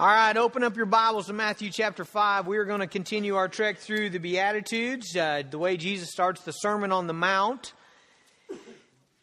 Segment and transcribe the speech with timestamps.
[0.00, 2.46] All right, open up your Bibles to Matthew chapter 5.
[2.46, 6.40] We are going to continue our trek through the Beatitudes, uh, the way Jesus starts
[6.42, 7.72] the Sermon on the Mount.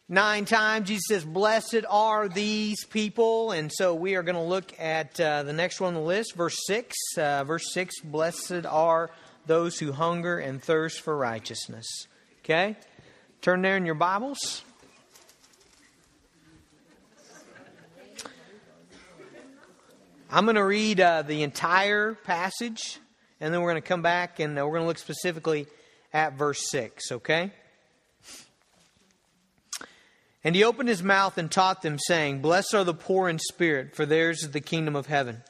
[0.06, 3.52] Nine times Jesus says, Blessed are these people.
[3.52, 6.34] And so we are going to look at uh, the next one on the list,
[6.36, 6.94] verse 6.
[7.16, 9.10] Uh, verse 6 Blessed are
[9.46, 11.86] those who hunger and thirst for righteousness.
[12.44, 12.76] Okay?
[13.40, 14.62] Turn there in your Bibles.
[20.28, 22.98] I'm going to read uh, the entire passage,
[23.40, 25.68] and then we're going to come back and uh, we're going to look specifically
[26.12, 27.52] at verse 6, okay?
[30.42, 33.94] And he opened his mouth and taught them, saying, Blessed are the poor in spirit,
[33.94, 35.42] for theirs is the kingdom of heaven.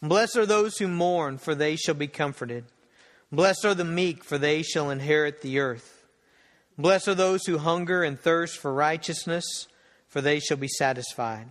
[0.00, 2.66] Blessed are those who mourn, for they shall be comforted.
[3.32, 6.06] Blessed are the meek, for they shall inherit the earth.
[6.78, 9.66] Blessed are those who hunger and thirst for righteousness,
[10.06, 11.50] for they shall be satisfied.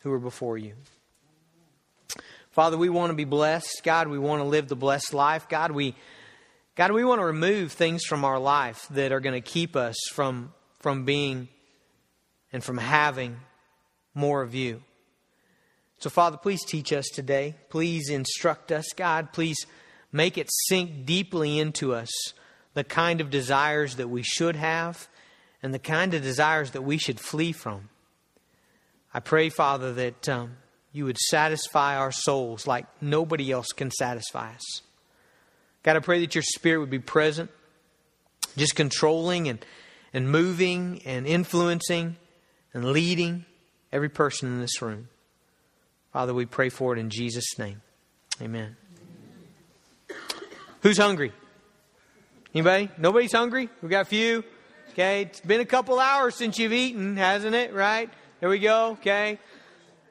[0.00, 0.74] who are before you.
[2.50, 3.82] Father, we want to be blessed.
[3.84, 5.48] God, we want to live the blessed life.
[5.48, 5.94] God, we
[6.76, 9.96] God, we want to remove things from our life that are going to keep us
[10.12, 11.48] from, from being
[12.52, 13.36] and from having
[14.14, 14.82] more of you.
[15.98, 17.56] So, Father, please teach us today.
[17.68, 19.32] Please instruct us, God.
[19.32, 19.66] Please
[20.10, 22.08] make it sink deeply into us
[22.72, 25.08] the kind of desires that we should have
[25.62, 27.90] and the kind of desires that we should flee from.
[29.12, 30.56] I pray, Father, that um,
[30.92, 34.82] you would satisfy our souls like nobody else can satisfy us.
[35.82, 37.50] God, I pray that your Spirit would be present,
[38.56, 39.64] just controlling and,
[40.12, 42.16] and moving and influencing
[42.74, 43.44] and leading
[43.92, 45.08] every person in this room.
[46.12, 47.82] Father, we pray for it in Jesus' name.
[48.42, 48.76] Amen.
[50.82, 51.32] Who's hungry?
[52.54, 52.90] Anybody?
[52.98, 53.68] Nobody's hungry?
[53.82, 54.44] We got a few.
[54.92, 57.72] Okay, it's been a couple hours since you've eaten, hasn't it?
[57.72, 58.10] Right?
[58.40, 58.92] There we go.
[58.92, 59.38] Okay.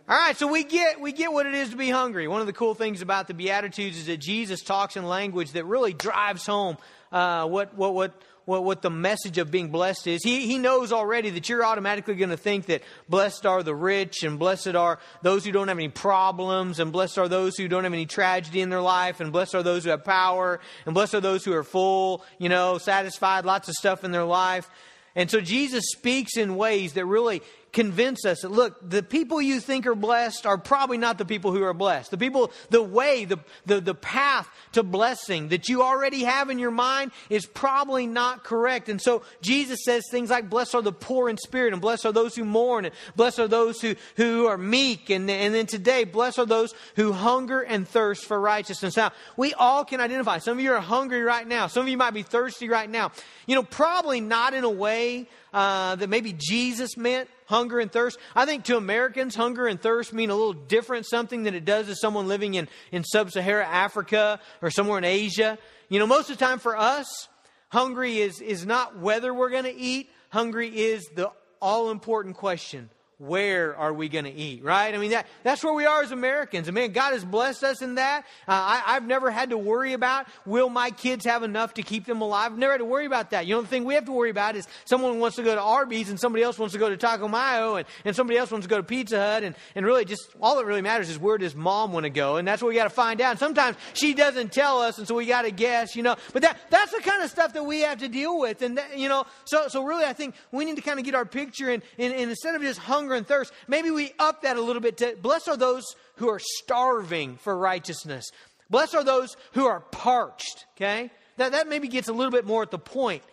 [0.07, 2.27] All right, so we get we get what it is to be hungry.
[2.27, 5.65] One of the cool things about the Beatitudes is that Jesus talks in language that
[5.65, 6.77] really drives home
[7.11, 10.23] uh, what what what what, what the message of being blessed is.
[10.23, 14.23] He, he knows already that you're automatically going to think that blessed are the rich
[14.23, 17.83] and blessed are those who don't have any problems and blessed are those who don't
[17.83, 21.15] have any tragedy in their life and blessed are those who have power and blessed
[21.15, 24.69] are those who are full, you know, satisfied, lots of stuff in their life.
[25.15, 27.41] And so Jesus speaks in ways that really
[27.71, 31.51] convince us that, look, the people you think are blessed are probably not the people
[31.51, 32.11] who are blessed.
[32.11, 36.57] The people, the way, the, the, the path to blessing that you already have in
[36.59, 38.89] your mind is probably not correct.
[38.89, 42.11] And so Jesus says things like, blessed are the poor in spirit, and blessed are
[42.11, 45.09] those who mourn, and blessed are those who, who are meek.
[45.09, 48.97] And, and then today, blessed are those who hunger and thirst for righteousness.
[48.97, 50.39] Now, we all can identify.
[50.39, 51.67] Some of you are hungry right now.
[51.67, 53.11] Some of you might be thirsty right now.
[53.45, 58.17] You know, probably not in a way uh, that maybe Jesus meant hunger and thirst.
[58.35, 61.87] I think to Americans, hunger and thirst mean a little different something than it does
[61.87, 65.57] to someone living in, in sub Saharan Africa or somewhere in Asia.
[65.89, 67.27] You know, most of the time for us,
[67.69, 72.89] hungry is, is not whether we're going to eat, hungry is the all important question
[73.19, 74.95] where are we going to eat, right?
[74.95, 76.69] I mean, that, that's where we are as Americans.
[76.69, 78.21] I mean, God has blessed us in that.
[78.47, 82.05] Uh, I, I've never had to worry about, will my kids have enough to keep
[82.05, 82.53] them alive?
[82.53, 83.45] I've never had to worry about that.
[83.45, 85.61] You know, the thing we have to worry about is someone wants to go to
[85.61, 88.65] Arby's and somebody else wants to go to Taco Mayo and, and somebody else wants
[88.65, 89.43] to go to Pizza Hut.
[89.43, 92.37] And, and really just all that really matters is where does mom want to go?
[92.37, 93.31] And that's what we got to find out.
[93.31, 96.15] And sometimes she doesn't tell us, and so we got to guess, you know.
[96.31, 98.61] But that, that's the kind of stuff that we have to deal with.
[98.61, 101.15] And, that, you know, so, so really I think we need to kind of get
[101.15, 103.51] our picture and, and, and instead of just hungry hunger and thirst.
[103.67, 107.57] Maybe we up that a little bit to blessed are those who are starving for
[107.57, 108.31] righteousness.
[108.69, 110.65] Blessed are those who are parched.
[110.75, 111.09] Okay?
[111.37, 113.23] That, that maybe gets a little bit more at the point.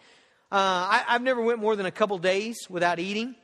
[0.50, 3.34] Uh, I, have never went more than a couple days without eating.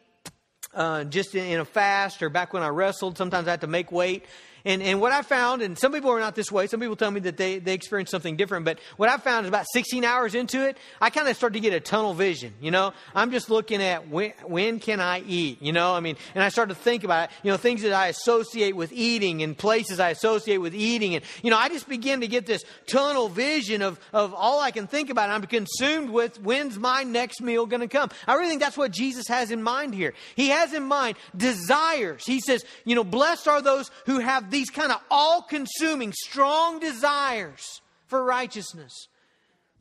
[0.73, 3.67] Uh, just in, in, a fast or back when I wrestled, sometimes I had to
[3.67, 4.25] make weight.
[4.65, 7.11] And, and what I found, and some people are not this way, some people tell
[7.11, 10.35] me that they, they experience something different, but what I found is about 16 hours
[10.35, 12.93] into it, I kind of start to get a tunnel vision, you know?
[13.15, 15.95] I'm just looking at when, when can I eat, you know?
[15.95, 18.77] I mean, and I start to think about it, you know, things that I associate
[18.77, 21.17] with eating and places I associate with eating.
[21.17, 24.71] And, you know, I just begin to get this tunnel vision of, of all I
[24.71, 25.31] can think about.
[25.31, 28.11] I'm consumed with when's my next meal going to come.
[28.29, 30.15] I really think that's what Jesus has in mind here.
[30.37, 32.25] He has in mind desires.
[32.25, 36.79] He says, you know, blessed are those who have these kind of all consuming, strong
[36.79, 39.09] desires for righteousness.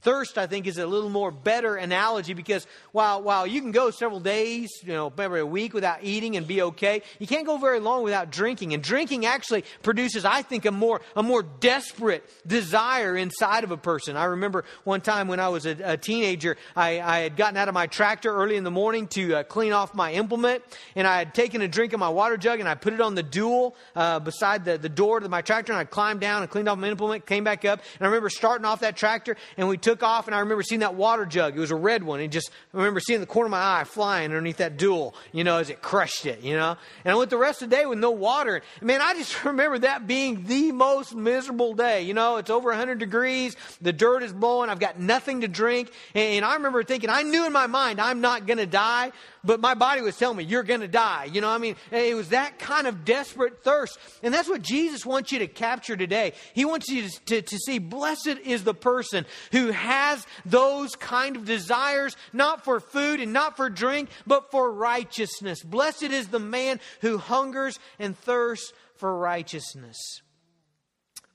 [0.02, 3.92] Thirst, I think, is a little more better analogy because while, while you can go
[3.92, 7.58] several days, you know, maybe a week without eating and be okay, you can't go
[7.58, 8.74] very long without drinking.
[8.74, 13.78] And drinking actually produces, I think, a more, a more desperate desire inside of a
[13.78, 14.18] person.
[14.18, 17.68] I remember one time when I was a, a teenager, I, I had gotten out
[17.68, 20.64] of my tractor early in the morning to uh, clean off my implement,
[20.96, 23.14] and I had taken a drink of my water jug and I put it on
[23.14, 26.50] the dual uh, beside the, the door to my tractor, and I climbed down and
[26.50, 29.68] cleaned off my implement, came back up, and I remember starting off that tractor, and
[29.68, 31.56] we took took off, and I remember seeing that water jug.
[31.56, 32.22] It was a red one.
[32.22, 35.44] And just, I remember seeing the corner of my eye flying underneath that dual, you
[35.44, 36.78] know, as it crushed it, you know.
[37.04, 38.62] And I went the rest of the day with no water.
[38.82, 42.04] Man, I just remember that being the most miserable day.
[42.04, 43.56] You know, it's over 100 degrees.
[43.82, 44.70] The dirt is blowing.
[44.70, 45.92] I've got nothing to drink.
[46.16, 49.12] And I remember thinking, I knew in my mind, I'm not going to die
[49.44, 51.30] but my body was telling me, you're going to die.
[51.32, 53.98] You know, I mean, it was that kind of desperate thirst.
[54.22, 56.34] And that's what Jesus wants you to capture today.
[56.54, 61.36] He wants you to, to, to see, blessed is the person who has those kind
[61.36, 65.62] of desires, not for food and not for drink, but for righteousness.
[65.64, 69.98] Blessed is the man who hungers and thirsts for righteousness.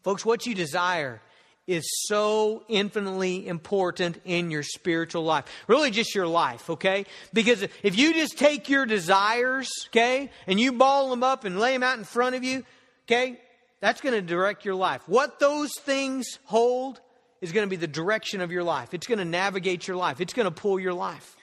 [0.02, 1.20] Folks, what you desire
[1.66, 5.44] is so infinitely important in your spiritual life.
[5.66, 7.06] Really, just your life, okay?
[7.32, 11.72] Because if you just take your desires, okay, and you ball them up and lay
[11.72, 12.64] them out in front of you,
[13.06, 13.40] okay,
[13.81, 15.02] that's going to direct your life.
[15.08, 17.00] What those things hold
[17.40, 18.94] is going to be the direction of your life.
[18.94, 21.36] It's going to navigate your life, it's going to pull your life.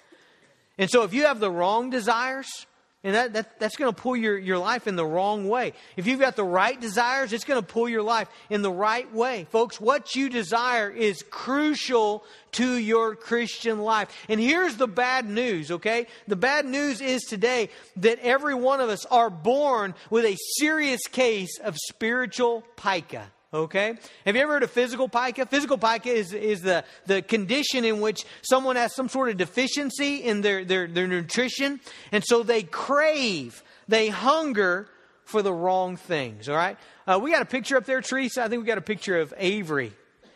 [0.77, 2.65] And so if you have the wrong desires,
[3.05, 5.73] and that, that, that's going to pull your, your life in the wrong way.
[5.97, 9.11] If you've got the right desires, it's going to pull your life in the right
[9.13, 9.45] way.
[9.51, 12.23] Folks, what you desire is crucial
[12.53, 14.07] to your Christian life.
[14.29, 16.07] And here's the bad news, okay?
[16.29, 21.01] The bad news is today that every one of us are born with a serious
[21.07, 23.29] case of spiritual pica.
[23.53, 23.97] Okay?
[24.25, 25.45] Have you ever heard of physical pica?
[25.45, 30.15] Physical pica is, is the, the condition in which someone has some sort of deficiency
[30.15, 31.79] in their, their, their nutrition,
[32.11, 34.89] and so they crave, they hunger
[35.25, 36.77] for the wrong things, all right?
[37.05, 38.44] Uh, we got a picture up there, Teresa.
[38.44, 39.94] I think we got a picture of Avery.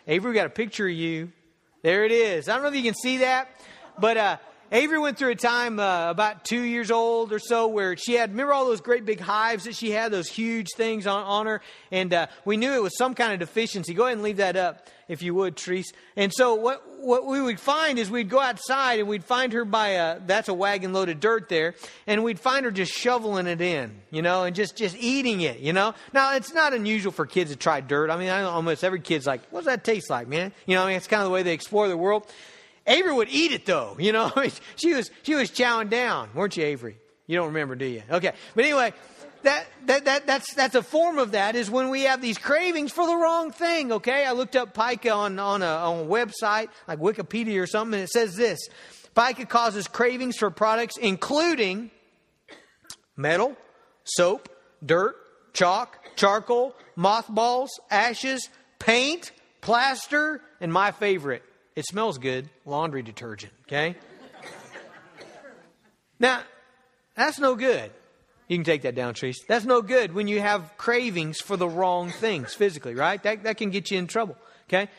[0.07, 1.31] Avery, we got a picture of you.
[1.81, 2.47] There it is.
[2.47, 3.49] I don't know if you can see that,
[3.99, 4.37] but uh,
[4.71, 8.31] Avery went through a time uh, about two years old or so where she had,
[8.31, 11.61] remember all those great big hives that she had, those huge things on, on her?
[11.89, 13.93] And uh, we knew it was some kind of deficiency.
[13.93, 15.93] Go ahead and leave that up if you would, Treese.
[16.17, 19.63] And so what, what we would find is we'd go outside and we'd find her
[19.63, 21.75] by a, that's a wagon load of dirt there,
[22.05, 25.59] and we'd find her just shoveling it in, you know, and just, just eating it,
[25.59, 25.93] you know.
[26.11, 28.09] Now, it's not unusual for kids to try dirt.
[28.09, 30.51] I mean, I almost every kid's like, what does that taste like, man?
[30.65, 32.29] You know, I mean, it's kind of the way they explore the world.
[32.87, 34.31] Avery would eat it though, you know.
[34.75, 36.97] she was she was chowing down, weren't you, Avery?
[37.27, 38.03] You don't remember, do you?
[38.09, 38.93] Okay, but anyway,
[39.43, 42.91] that, that, that, that's, that's a form of that is when we have these cravings
[42.91, 44.25] for the wrong thing, okay?
[44.25, 48.03] I looked up pica on, on, a, on a website like Wikipedia or something, and
[48.03, 48.59] it says this
[49.15, 51.91] Pica causes cravings for products including
[53.15, 53.55] metal,
[54.03, 54.49] soap,
[54.85, 55.15] dirt,
[55.53, 58.49] chalk, charcoal, mothballs, ashes,
[58.79, 59.31] paint,
[59.61, 61.43] plaster, and my favorite,
[61.77, 62.49] it smells good.
[62.65, 63.95] Laundry detergent, okay?
[66.19, 66.41] now,
[67.15, 67.91] that's no good.
[68.47, 69.37] You can take that down, Trees.
[69.47, 73.21] That's no good when you have cravings for the wrong things physically, right?
[73.21, 74.35] That, that can get you in trouble,
[74.67, 74.89] okay?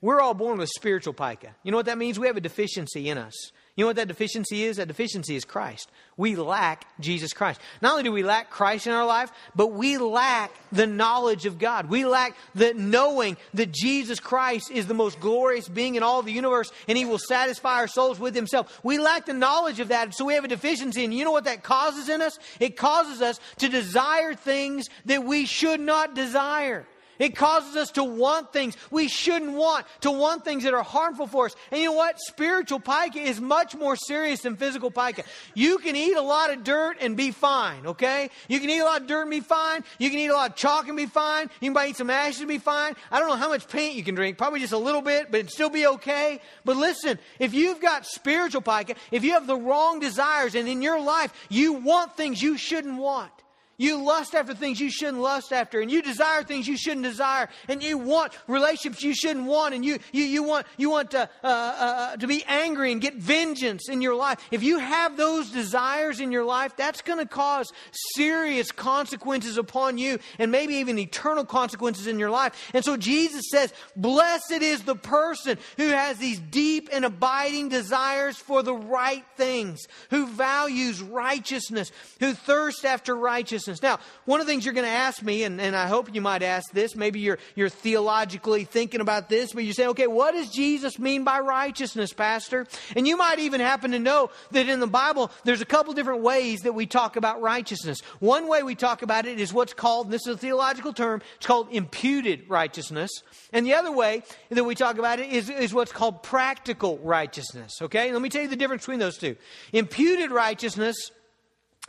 [0.00, 1.54] We're all born with spiritual pica.
[1.62, 2.18] You know what that means?
[2.18, 3.52] We have a deficiency in us.
[3.76, 4.78] You know what that deficiency is?
[4.78, 5.90] That deficiency is Christ.
[6.16, 7.60] We lack Jesus Christ.
[7.82, 11.58] Not only do we lack Christ in our life, but we lack the knowledge of
[11.58, 11.90] God.
[11.90, 16.32] We lack the knowing that Jesus Christ is the most glorious being in all the
[16.32, 18.80] universe and he will satisfy our souls with himself.
[18.82, 21.04] We lack the knowledge of that, so we have a deficiency.
[21.04, 22.38] And you know what that causes in us?
[22.58, 26.86] It causes us to desire things that we should not desire.
[27.18, 31.26] It causes us to want things we shouldn't want, to want things that are harmful
[31.26, 31.56] for us.
[31.70, 32.18] And you know what?
[32.20, 35.24] Spiritual pica is much more serious than physical pica.
[35.54, 38.30] You can eat a lot of dirt and be fine, okay?
[38.48, 39.84] You can eat a lot of dirt and be fine.
[39.98, 41.50] You can eat a lot of chalk and be fine.
[41.60, 42.94] You can eat some ashes and be fine.
[43.10, 45.40] I don't know how much paint you can drink, probably just a little bit, but
[45.40, 46.40] it'd still be okay.
[46.64, 50.82] But listen, if you've got spiritual pica, if you have the wrong desires and in
[50.82, 53.32] your life you want things you shouldn't want,
[53.76, 57.48] you lust after things you shouldn't lust after, and you desire things you shouldn't desire,
[57.68, 61.28] and you want relationships you shouldn't want, and you, you, you want, you want to,
[61.44, 64.40] uh, uh, to be angry and get vengeance in your life.
[64.50, 67.70] If you have those desires in your life, that's going to cause
[68.14, 72.70] serious consequences upon you, and maybe even eternal consequences in your life.
[72.72, 78.36] And so Jesus says, Blessed is the person who has these deep and abiding desires
[78.36, 84.52] for the right things, who values righteousness, who thirsts after righteousness Now, one of the
[84.52, 87.20] things you're going to ask me, and, and I hope you might ask this, maybe
[87.20, 91.40] you're, you're theologically thinking about this, but you say, okay, what does Jesus mean by
[91.40, 92.66] righteousness, Pastor?
[92.94, 96.22] And you might even happen to know that in the Bible, there's a couple different
[96.22, 98.00] ways that we talk about righteousness.
[98.20, 101.46] One way we talk about it is what's called, this is a theological term, it's
[101.46, 103.10] called imputed righteousness.
[103.52, 107.72] And the other way that we talk about it is, is what's called practical righteousness.
[107.82, 108.12] Okay?
[108.12, 109.36] Let me tell you the difference between those two.
[109.72, 111.10] Imputed righteousness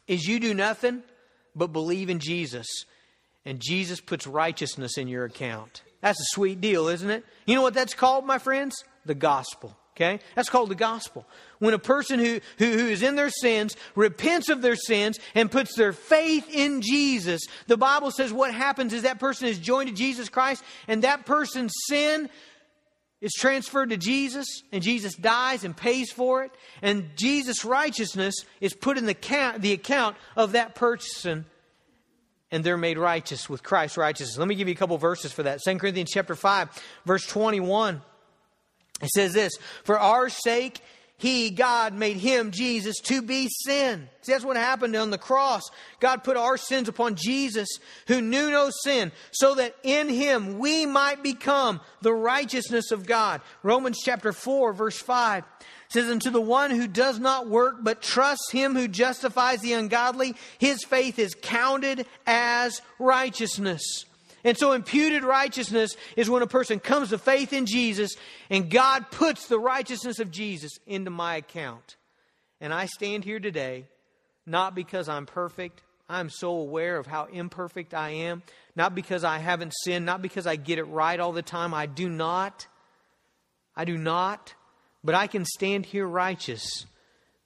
[0.08, 1.04] is you do nothing
[1.58, 2.68] but believe in Jesus,
[3.46, 5.82] and Jesus puts righteousness in your account.
[6.02, 7.26] That's a sweet deal, isn't it?
[7.46, 8.84] You know what that's called, my friends?
[9.06, 9.76] The gospel.
[9.96, 10.20] Okay?
[10.36, 11.26] That's called the gospel.
[11.58, 15.50] When a person who, who, who is in their sins repents of their sins and
[15.50, 19.90] puts their faith in Jesus, the Bible says what happens is that person is joined
[19.90, 22.30] to Jesus Christ and that person's sin
[23.22, 26.52] is transferred to Jesus and Jesus dies and pays for it.
[26.82, 31.46] And Jesus' righteousness is put in the, count, the account of that person
[32.52, 34.38] and they're made righteous with Christ's righteousness.
[34.38, 35.60] Let me give you a couple verses for that.
[35.64, 36.70] 2 Corinthians chapter 5,
[37.06, 38.02] verse 21.
[39.02, 40.82] It says this, For our sake,
[41.20, 44.08] he, God, made him, Jesus, to be sin.
[44.22, 45.64] See, that's what happened on the cross.
[46.00, 47.68] God put our sins upon Jesus,
[48.08, 53.42] who knew no sin, so that in him we might become the righteousness of God.
[53.64, 55.44] Romans chapter 4, verse 5
[55.90, 59.74] says, And to the one who does not work, but trusts him who justifies the
[59.74, 64.06] ungodly, his faith is counted as righteousness.
[64.48, 68.16] And so imputed righteousness is when a person comes to faith in Jesus
[68.50, 71.98] and God puts the righteousness of Jesus into my account.
[72.62, 73.88] And I stand here today
[74.46, 75.84] not because I'm perfect.
[76.08, 78.42] I'm so aware of how imperfect I am.
[78.74, 80.06] Not because I haven't sinned.
[80.06, 81.74] Not because I get it right all the time.
[81.74, 82.68] I do not.
[83.76, 84.54] I do not.
[85.04, 86.86] But I can stand here righteous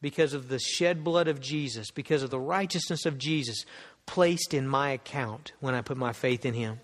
[0.03, 3.65] because of the shed blood of Jesus, because of the righteousness of Jesus
[4.05, 6.79] placed in my account when I put my faith in Him.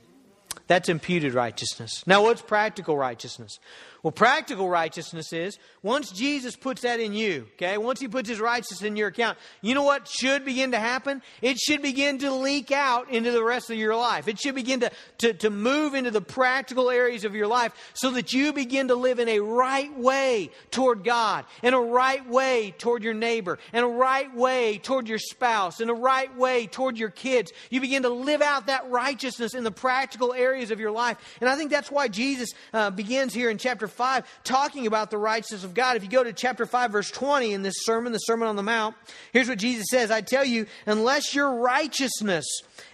[0.68, 2.04] That's imputed righteousness.
[2.06, 3.60] Now, what's practical righteousness?
[4.04, 8.40] Well, practical righteousness is once Jesus puts that in you, okay, once he puts his
[8.40, 11.24] righteousness in your account, you know what should begin to happen?
[11.42, 14.28] It should begin to leak out into the rest of your life.
[14.28, 18.12] It should begin to, to, to move into the practical areas of your life so
[18.12, 22.76] that you begin to live in a right way toward God, in a right way
[22.78, 26.98] toward your neighbor, in a right way toward your spouse, in a right way toward
[26.98, 27.52] your kids.
[27.72, 31.18] You begin to live out that righteousness in the practical areas of your life.
[31.42, 35.18] And I think that's why Jesus uh, begins here in chapter 5 talking about the
[35.18, 35.98] righteousness of God.
[35.98, 38.64] If you go to chapter 5, verse 20 in this sermon, the Sermon on the
[38.64, 38.96] Mount,
[39.34, 42.46] here's what Jesus says I tell you, unless your righteousness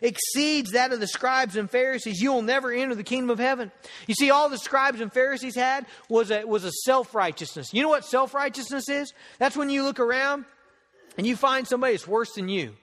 [0.02, 3.72] exceeds that of the scribes and Pharisees, you will never enter the kingdom of heaven.
[4.08, 7.74] You see, all the scribes and Pharisees had was a, was a self righteousness.
[7.74, 9.14] You know what self righteousness is?
[9.40, 10.46] That's when you look around
[11.18, 12.74] and you find somebody that's worse than you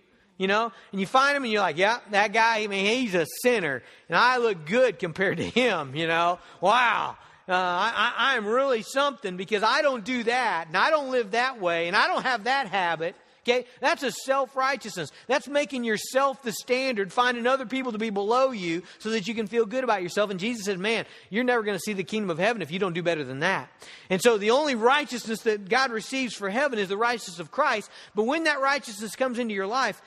[0.41, 3.15] you know, and you find him and you're like, yeah, that guy, I mean, he's
[3.15, 6.39] a sinner, and I look good compared to him, you know.
[6.63, 7.19] Wow
[7.51, 11.33] uh, I, I, am really something because I don't do that and I don't live
[11.33, 13.17] that way and I don't have that habit.
[13.43, 15.11] Okay, that's a self righteousness.
[15.27, 19.35] That's making yourself the standard, finding other people to be below you so that you
[19.35, 20.31] can feel good about yourself.
[20.31, 22.79] And Jesus said, Man, you're never going to see the kingdom of heaven if you
[22.79, 23.69] don't do better than that.
[24.11, 27.91] And so the only righteousness that God receives for heaven is the righteousness of Christ.
[28.15, 30.01] But when that righteousness comes into your life,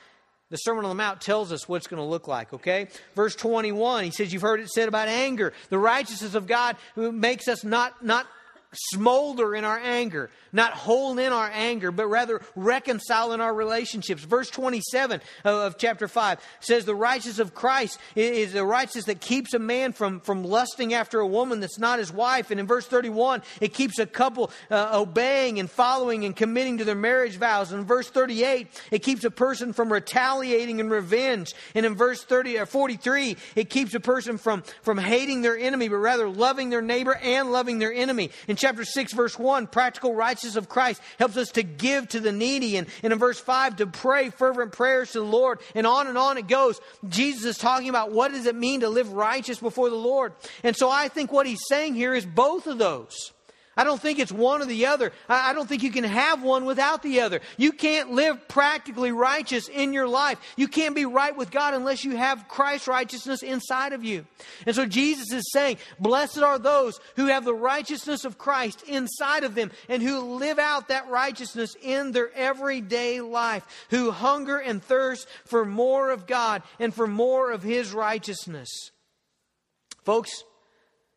[0.50, 2.88] the Sermon on the Mount tells us what it's going to look like, okay?
[3.16, 5.52] Verse 21, he says, You've heard it said about anger.
[5.70, 8.26] The righteousness of God who makes us not, not
[8.76, 14.22] smolder in our anger, not hold in our anger, but rather reconcile in our relationships.
[14.22, 19.54] Verse 27 of chapter 5 says, The righteousness of Christ is the righteousness that keeps
[19.54, 22.50] a man from, from lusting after a woman that's not his wife.
[22.50, 26.84] And in verse 31, it keeps a couple uh, obeying and following and committing to
[26.84, 27.72] their marriage vows.
[27.72, 31.54] And in verse 38, it keeps a person from retaliating and revenge.
[31.74, 35.56] And in verse 30 or uh, 43, it keeps a person from, from hating their
[35.56, 38.30] enemy, but rather loving their neighbor and loving their enemy.
[38.48, 42.32] In chapter 6, verse 1, practical righteousness of Christ helps us to give to the
[42.32, 42.78] needy.
[42.78, 45.60] And, and in verse 5, to pray fervent prayers to the Lord.
[45.74, 46.80] And on and on it goes.
[47.06, 50.32] Jesus is talking about what does it mean to live righteous before the Lord.
[50.62, 53.33] And so I think what he's saying here is both of those.
[53.76, 55.12] I don't think it's one or the other.
[55.28, 57.40] I don't think you can have one without the other.
[57.56, 60.38] You can't live practically righteous in your life.
[60.56, 64.26] You can't be right with God unless you have Christ's righteousness inside of you.
[64.64, 69.42] And so Jesus is saying, Blessed are those who have the righteousness of Christ inside
[69.42, 74.82] of them and who live out that righteousness in their everyday life, who hunger and
[74.82, 78.68] thirst for more of God and for more of His righteousness.
[80.04, 80.44] Folks,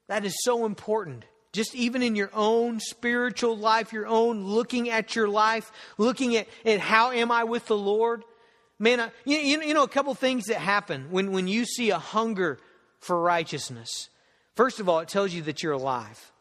[0.08, 1.26] that is so important
[1.58, 6.48] just even in your own spiritual life, your own looking at your life, looking at,
[6.66, 8.24] at how am I with the Lord,
[8.80, 11.98] Man, I, you, you know, a couple things that happen when, when you see a
[11.98, 12.60] hunger
[13.00, 14.10] for righteousness.
[14.56, 16.32] First of all, it tells you that you're alive.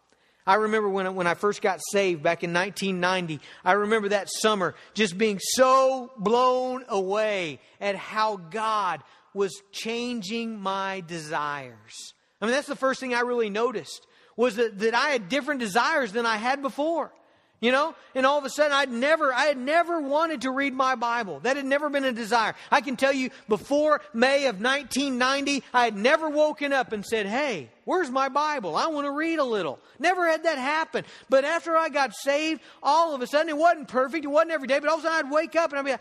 [0.46, 4.74] I remember when, when I first got saved back in 1990, I remember that summer
[4.94, 9.02] just being so blown away at how God
[9.34, 12.14] was changing my desires.
[12.40, 15.60] I mean, that's the first thing I really noticed was that, that I had different
[15.60, 17.12] desires than I had before.
[17.58, 20.74] You know, and all of a sudden I'd never, I had never wanted to read
[20.74, 21.40] my Bible.
[21.40, 22.54] That had never been a desire.
[22.70, 27.24] I can tell you before May of 1990, I had never woken up and said,
[27.24, 28.76] Hey, where's my Bible?
[28.76, 29.78] I want to read a little.
[29.98, 31.06] Never had that happen.
[31.30, 34.26] But after I got saved, all of a sudden it wasn't perfect.
[34.26, 35.92] It wasn't every day, but all of a sudden I'd wake up and I'd be
[35.92, 36.00] like,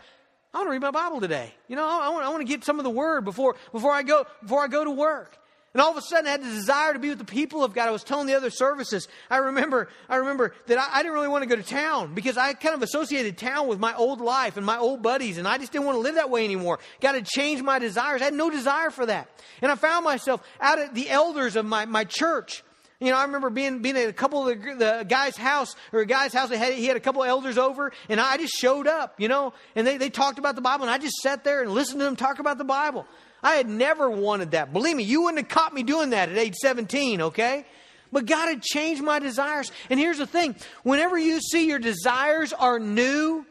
[0.52, 1.54] I want to read my Bible today.
[1.68, 4.02] You know, I want, I want to get some of the word before, before I
[4.02, 5.38] go, before I go to work.
[5.76, 7.74] And all of a sudden I had the desire to be with the people of
[7.74, 7.86] God.
[7.86, 11.28] I was telling the other services, I remember, I remember that I, I, didn't really
[11.28, 14.56] want to go to town because I kind of associated town with my old life
[14.56, 16.78] and my old buddies and I just didn't want to live that way anymore.
[17.02, 18.22] Got to change my desires.
[18.22, 19.28] I had no desire for that.
[19.60, 22.64] And I found myself out at the elders of my, my church.
[22.98, 26.00] You know, I remember being being at a couple of the, the guy's house or
[26.00, 26.48] a guy's house.
[26.48, 29.20] Had, he had a couple of elders over, and I just showed up.
[29.20, 31.70] You know, and they, they talked about the Bible, and I just sat there and
[31.70, 33.06] listened to them talk about the Bible.
[33.42, 34.72] I had never wanted that.
[34.72, 37.64] Believe me, you wouldn't have caught me doing that at age 17, okay?
[38.12, 39.70] But God had changed my desires.
[39.90, 43.44] And here's the thing whenever you see your desires are new,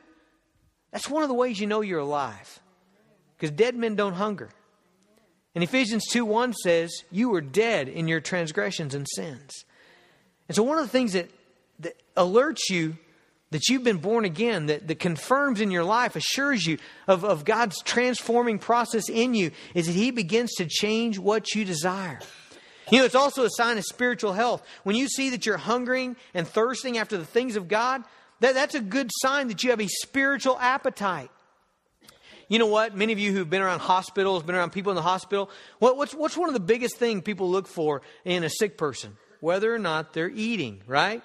[0.91, 2.59] that's one of the ways you know you're alive.
[3.35, 4.49] Because dead men don't hunger.
[5.53, 9.65] And Ephesians 2 1 says, You were dead in your transgressions and sins.
[10.47, 11.29] And so, one of the things that,
[11.79, 12.97] that alerts you
[13.55, 17.45] that you've been born again, that, that confirms in your life, assures you of, of
[17.45, 22.19] God's transforming process in you, is that He begins to change what you desire.
[22.91, 24.61] You know, it's also a sign of spiritual health.
[24.83, 28.03] When you see that you're hungering and thirsting after the things of God,
[28.41, 31.31] that, that's a good sign that you have a spiritual appetite.
[32.47, 32.95] You know what?
[32.95, 36.13] Many of you who've been around hospitals, been around people in the hospital, what, what's,
[36.13, 39.17] what's one of the biggest things people look for in a sick person?
[39.39, 41.23] Whether or not they're eating, right?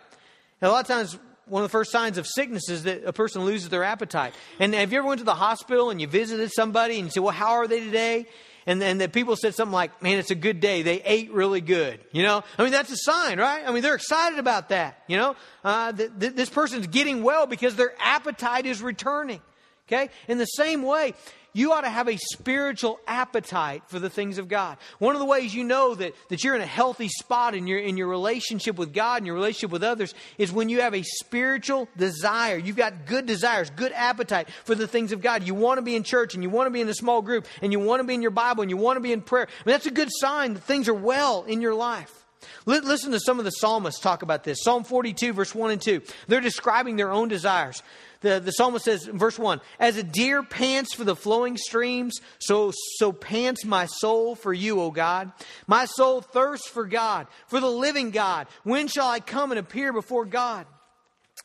[0.61, 1.19] And a lot of times
[1.51, 4.35] one of the first signs of sickness is that a person loses their appetite.
[4.59, 7.21] And have you ever went to the hospital and you visited somebody and you say,
[7.21, 8.27] well, how are they today?
[8.67, 10.83] And then the people said something like, man, it's a good day.
[10.83, 11.99] They ate really good.
[12.13, 13.65] You know, I mean, that's a sign, right?
[13.67, 15.03] I mean, they're excited about that.
[15.09, 19.41] You know, uh, th- th- this person's getting well because their appetite is returning.
[19.89, 20.09] Okay.
[20.29, 21.15] In the same way,
[21.53, 24.77] you ought to have a spiritual appetite for the things of God.
[24.99, 27.79] One of the ways you know that, that you're in a healthy spot in your,
[27.79, 31.03] in your relationship with God and your relationship with others is when you have a
[31.03, 32.57] spiritual desire.
[32.57, 35.45] You've got good desires, good appetite for the things of God.
[35.45, 37.47] You want to be in church and you want to be in a small group
[37.63, 39.47] and you want to be in your Bible and you want to be in prayer.
[39.49, 42.20] I mean, that's a good sign that things are well in your life.
[42.67, 44.59] Listen to some of the psalmists talk about this.
[44.63, 46.03] Psalm 42, verse 1 and 2.
[46.29, 47.83] They're describing their own desires
[48.21, 52.19] the, the psalmist says in verse 1 As a deer pants for the flowing streams,
[52.39, 55.33] so, so pants my soul for you, O God.
[55.67, 58.47] My soul thirsts for God, for the living God.
[58.63, 60.67] When shall I come and appear before God?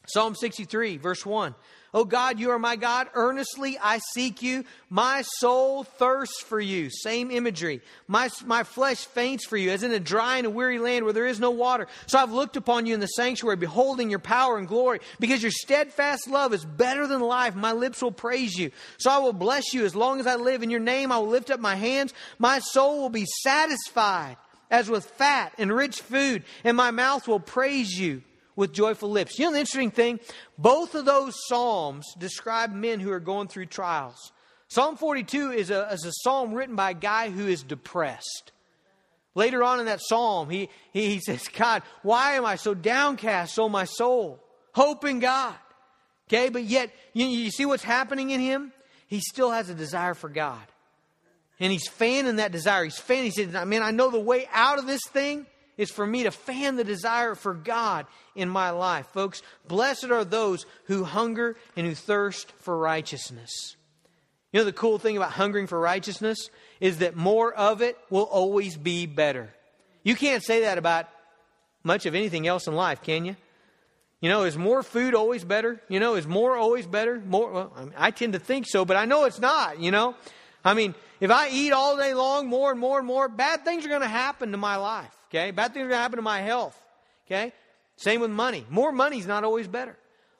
[0.07, 1.55] Psalm 63, verse 1.
[1.95, 3.07] Oh God, you are my God.
[3.13, 4.65] Earnestly I seek you.
[4.89, 6.89] My soul thirsts for you.
[6.89, 7.79] Same imagery.
[8.09, 11.13] My, my flesh faints for you, as in a dry and a weary land where
[11.13, 11.87] there is no water.
[12.07, 15.53] So I've looked upon you in the sanctuary, beholding your power and glory, because your
[15.53, 17.55] steadfast love is better than life.
[17.55, 18.71] My lips will praise you.
[18.97, 20.63] So I will bless you as long as I live.
[20.63, 22.13] In your name I will lift up my hands.
[22.37, 24.35] My soul will be satisfied
[24.69, 28.21] as with fat and rich food, and my mouth will praise you
[28.55, 29.37] with joyful lips.
[29.37, 30.19] You know the interesting thing?
[30.57, 34.31] Both of those Psalms describe men who are going through trials.
[34.67, 38.51] Psalm 42 is a, is a psalm written by a guy who is depressed.
[39.35, 43.59] Later on in that psalm, he, he, he says, God, why am I so downcast,
[43.59, 44.41] oh my soul?
[44.73, 45.55] Hope in God.
[46.27, 48.71] Okay, but yet, you, you see what's happening in him?
[49.07, 50.61] He still has a desire for God.
[51.59, 52.83] And he's fanning that desire.
[52.83, 53.25] He's fanning.
[53.25, 55.45] He says, Man, I know the way out of this thing
[55.77, 59.07] is for me to fan the desire for God in my life.
[59.07, 63.75] Folks, blessed are those who hunger and who thirst for righteousness.
[64.51, 68.23] You know, the cool thing about hungering for righteousness is that more of it will
[68.23, 69.49] always be better.
[70.03, 71.07] You can't say that about
[71.83, 73.35] much of anything else in life, can you?
[74.21, 75.81] You know, is more food always better?
[75.89, 77.19] You know, is more always better?
[77.19, 79.91] More, well, I, mean, I tend to think so, but I know it's not, you
[79.91, 80.15] know?
[80.63, 83.85] I mean, if I eat all day long, more and more and more, bad things
[83.85, 85.15] are going to happen to my life.
[85.35, 85.51] Okay?
[85.51, 86.81] Bad things are going to happen to my health.
[87.27, 87.51] Okay?
[87.97, 88.65] Same with money.
[88.69, 89.97] More money is not always better.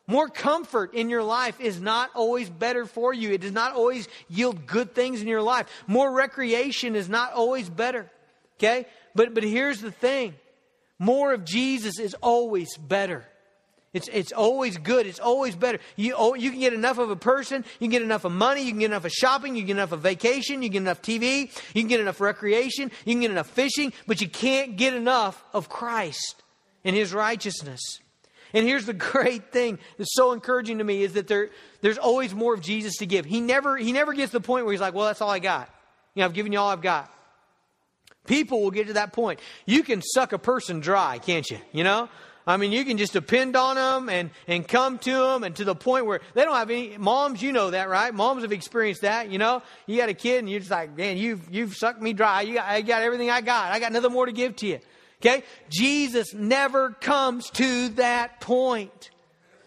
[0.08, 3.32] More comfort in your life is not always better for you.
[3.32, 5.68] It does not always yield good things in your life.
[5.88, 8.10] More recreation is not always better.
[8.58, 8.86] Okay?
[9.16, 10.36] But, but here's the thing
[10.98, 13.26] more of Jesus is always better.
[13.96, 15.08] It's, it's always good.
[15.08, 15.80] It's always better.
[15.96, 17.64] You, oh, you can get enough of a person.
[17.80, 18.62] You can get enough of money.
[18.62, 19.56] You can get enough of shopping.
[19.56, 20.62] You can get enough of vacation.
[20.62, 21.50] You can get enough TV.
[21.74, 22.92] You can get enough recreation.
[23.06, 23.94] You can get enough fishing.
[24.06, 26.44] But you can't get enough of Christ
[26.84, 27.80] and His righteousness.
[28.54, 32.36] And here's the great thing that's so encouraging to me is that there, there's always
[32.36, 33.24] more of Jesus to give.
[33.24, 35.40] He never, he never gets to the point where he's like, well, that's all I
[35.40, 35.70] got.
[36.16, 37.10] You know, I've given you all I've got.
[38.28, 39.40] People will get to that point.
[39.66, 41.60] You can suck a person dry, can't you?
[41.72, 42.10] You know?
[42.48, 45.64] I mean, you can just depend on them and, and come to them and to
[45.64, 48.14] the point where they don't have any, moms, you know that, right?
[48.14, 49.64] Moms have experienced that, you know?
[49.88, 52.42] You got a kid and you're just like, man, you've, you've sucked me dry.
[52.42, 53.72] You got, I got everything I got.
[53.72, 54.80] I got nothing more to give to you.
[55.22, 55.44] Okay?
[55.70, 59.10] Jesus never comes to that point.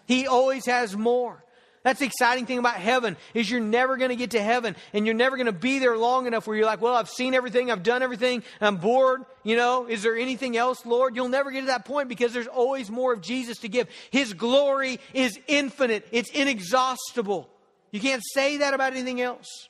[0.07, 1.43] He always has more.
[1.83, 5.07] That's the exciting thing about heaven is you're never going to get to heaven and
[5.07, 7.71] you're never going to be there long enough where you're like, well, I've seen everything,
[7.71, 11.15] I've done everything, I'm bored, you know, is there anything else, Lord?
[11.15, 13.89] You'll never get to that point because there's always more of Jesus to give.
[14.11, 16.07] His glory is infinite.
[16.11, 17.49] It's inexhaustible.
[17.91, 19.69] You can't say that about anything else.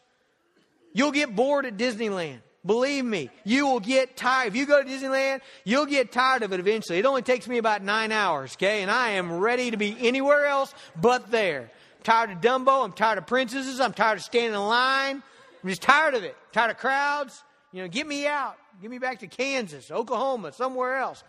[0.93, 2.41] You'll get bored at Disneyland.
[2.67, 4.49] Believe me, you will get tired.
[4.49, 6.99] If you go to Disneyland, you'll get tired of it eventually.
[6.99, 8.83] It only takes me about nine hours, okay?
[8.83, 11.71] And I am ready to be anywhere else but there
[12.03, 12.85] tired of Dumbo.
[12.85, 13.81] I'm tired of princesses.
[13.81, 15.23] I'm tired of standing in line.
[15.63, 16.37] I'm just tired of it.
[16.53, 17.43] Tired of crowds.
[17.73, 18.57] You know, get me out.
[18.81, 21.25] Get me back to Kansas, Oklahoma, somewhere else.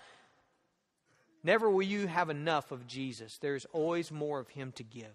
[1.43, 3.37] Never will you have enough of Jesus.
[3.41, 5.07] There's always more of Him to give.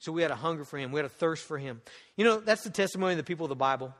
[0.00, 0.92] So we had a hunger for Him.
[0.92, 1.80] We had a thirst for Him.
[2.16, 3.94] You know, that's the testimony of the people of the Bible.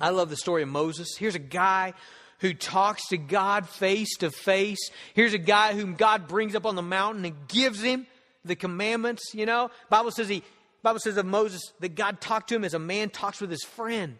[0.00, 1.16] I love the story of Moses.
[1.16, 1.94] Here's a guy
[2.42, 4.90] who talks to God face to face.
[5.14, 8.06] Here's a guy whom God brings up on the mountain and gives him
[8.44, 9.70] the commandments, you know.
[9.88, 10.42] Bible says he
[10.82, 13.62] Bible says of Moses that God talked to him as a man talks with his
[13.62, 14.18] friend.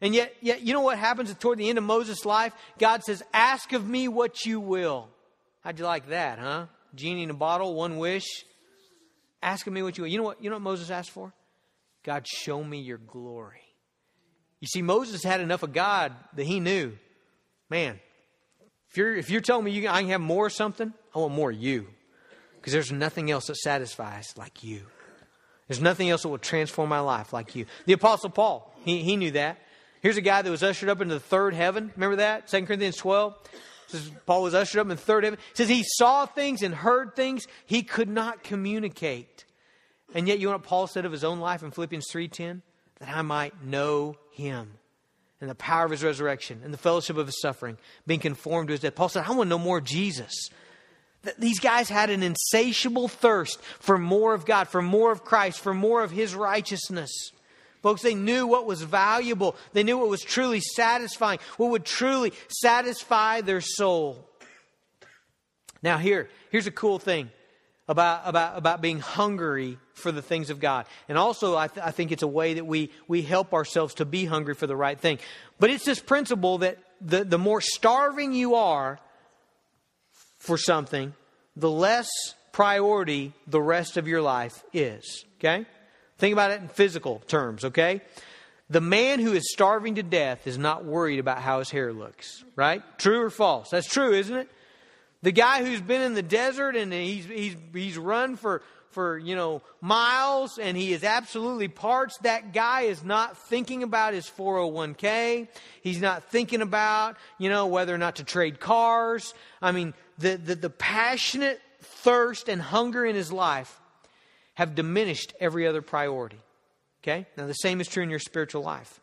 [0.00, 2.52] And yet, yet you know what happens toward the end of Moses' life?
[2.78, 5.08] God says, Ask of me what you will.
[5.60, 6.66] How'd you like that, huh?
[6.94, 8.26] Genie in a bottle, one wish.
[9.42, 10.08] Ask of me what you will.
[10.08, 11.32] You know what, you know what Moses asked for?
[12.02, 13.60] God, show me your glory.
[14.58, 16.96] You see, Moses had enough of God that he knew
[17.70, 18.00] man,
[18.90, 21.34] if you're, if you're telling me you, I can have more of something, I want
[21.34, 21.86] more of you.
[22.56, 24.82] Because there's nothing else that satisfies like you.
[25.68, 27.66] There's nothing else that will transform my life like you.
[27.86, 29.58] The Apostle Paul, he, he knew that.
[30.02, 31.92] Here's a guy that was ushered up into the third heaven.
[31.94, 32.48] Remember that?
[32.48, 33.34] 2 Corinthians 12.
[33.86, 35.38] Says Paul was ushered up in the third heaven.
[35.50, 39.44] It says he saw things and heard things he could not communicate.
[40.14, 42.62] And yet you know what Paul said of his own life in Philippians 3:10?
[42.98, 44.78] That I might know him
[45.40, 48.72] and the power of his resurrection and the fellowship of his suffering, being conformed to
[48.72, 48.94] his death.
[48.94, 50.50] Paul said, I want to know more Jesus.
[51.38, 55.74] These guys had an insatiable thirst for more of God, for more of Christ, for
[55.74, 57.10] more of his righteousness.
[57.82, 59.56] Folks, they knew what was valuable.
[59.72, 64.26] They knew what was truly satisfying, what would truly satisfy their soul.
[65.82, 67.30] Now, here, here's a cool thing
[67.90, 70.86] about, about, about being hungry for the things of God.
[71.08, 74.04] And also, I, th- I think it's a way that we, we help ourselves to
[74.04, 75.18] be hungry for the right thing.
[75.58, 79.00] But it's this principle that the, the more starving you are
[80.38, 81.12] for something,
[81.56, 82.08] the less
[82.52, 85.24] priority the rest of your life is.
[85.40, 85.66] Okay?
[86.18, 88.02] Think about it in physical terms, okay?
[88.68, 92.44] The man who is starving to death is not worried about how his hair looks,
[92.54, 92.82] right?
[92.98, 93.70] True or false?
[93.70, 94.48] That's true, isn't it?
[95.22, 99.36] The guy who's been in the desert and he's, he's, he's run for, for, you
[99.36, 105.48] know, miles and he is absolutely parched, that guy is not thinking about his 401k.
[105.82, 109.34] He's not thinking about, you know, whether or not to trade cars.
[109.60, 113.78] I mean, the, the, the passionate thirst and hunger in his life
[114.54, 116.40] have diminished every other priority.
[117.02, 117.26] Okay?
[117.36, 119.00] Now, the same is true in your spiritual life.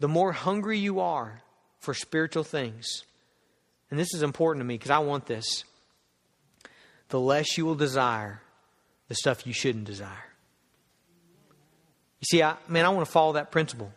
[0.00, 1.42] The more hungry you are
[1.80, 3.04] for spiritual things,
[3.90, 5.64] and this is important to me because I want this,
[7.08, 8.42] the less you will desire
[9.08, 10.24] the stuff you shouldn't desire.
[12.20, 13.92] You see, I man, I want to follow that principle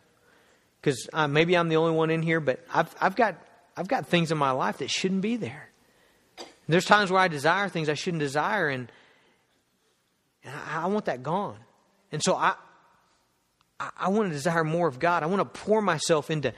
[0.80, 3.36] because uh, maybe I'm the only one in here, but I've I've got
[3.76, 5.70] I've got things in my life that shouldn't be there.
[6.68, 8.90] There's times where I desire things I shouldn't desire, and,
[10.44, 11.58] and I, I want that gone.
[12.12, 12.54] And so I
[13.80, 15.24] I, I want to desire more of God.
[15.24, 16.54] I want to pour myself into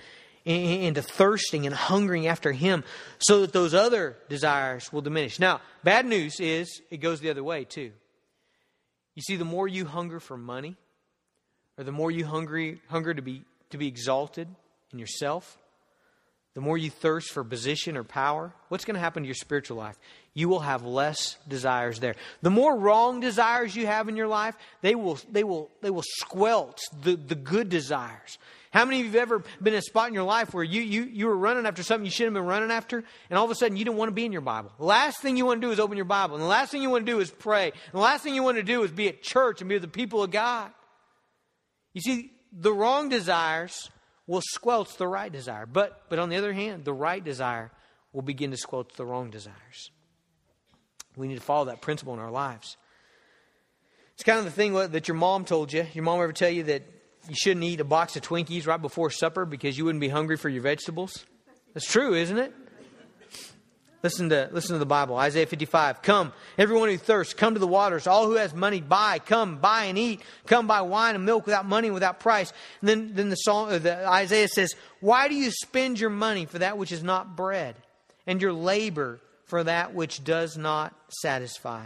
[0.45, 2.83] into thirsting and hungering after Him
[3.19, 5.39] so that those other desires will diminish.
[5.39, 7.91] Now, bad news is it goes the other way too.
[9.15, 10.75] You see, the more you hunger for money,
[11.77, 14.47] or the more you hungry, hunger to be, to be exalted
[14.91, 15.57] in yourself,
[16.53, 19.77] the more you thirst for position or power, what's going to happen to your spiritual
[19.77, 19.97] life?
[20.35, 22.15] You will have less desires there.
[22.41, 26.03] The more wrong desires you have in your life, they will, they will, they will
[26.05, 28.37] squelch the, the good desires.
[28.73, 30.81] How many of you have ever been in a spot in your life where you,
[30.81, 33.51] you, you were running after something you shouldn't have been running after, and all of
[33.51, 34.71] a sudden you didn't want to be in your Bible?
[34.79, 36.81] The last thing you want to do is open your Bible, and the last thing
[36.81, 38.89] you want to do is pray, and the last thing you want to do is
[38.89, 40.71] be at church and be with the people of God.
[41.93, 43.91] You see, the wrong desires
[44.25, 45.67] will squelch the right desire.
[45.67, 47.71] But, but on the other hand, the right desire
[48.11, 49.91] will begin to squelch the wrong desires.
[51.15, 52.77] We need to follow that principle in our lives.
[54.15, 55.85] It's kind of the thing that your mom told you.
[55.93, 56.83] Your mom ever tell you that
[57.27, 60.37] you shouldn't eat a box of Twinkies right before supper because you wouldn't be hungry
[60.37, 61.25] for your vegetables?
[61.73, 62.53] That's true, isn't it?
[64.03, 65.15] Listen to, listen to the Bible.
[65.15, 66.01] Isaiah 55.
[66.01, 68.05] Come, everyone who thirsts, come to the waters.
[68.05, 69.19] All who has money, buy.
[69.19, 70.21] Come, buy and eat.
[70.45, 72.51] Come, buy wine and milk without money without price.
[72.81, 76.45] And then, then the, song, uh, the Isaiah says, Why do you spend your money
[76.45, 77.77] for that which is not bread,
[78.27, 81.85] and your labor for that which does not satisfy?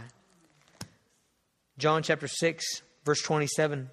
[1.78, 3.90] John chapter 6, verse 27.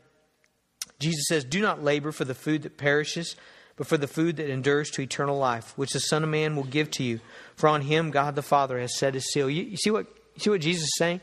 [1.00, 3.36] Jesus says, Do not labor for the food that perishes
[3.78, 6.64] but for the food that endures to eternal life, which the Son of Man will
[6.64, 7.20] give to you.
[7.56, 9.50] For on him God the Father has set his seal.
[9.50, 11.22] You, you see what you see what Jesus is saying?